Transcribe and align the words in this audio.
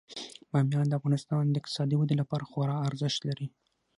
بامیان 0.51 0.85
د 0.89 0.93
افغانستان 0.99 1.43
د 1.49 1.55
اقتصادي 1.61 1.95
ودې 1.97 2.15
لپاره 2.21 2.47
خورا 2.49 2.75
ډیر 2.77 2.85
ارزښت 2.89 3.19
لري. 3.29 3.47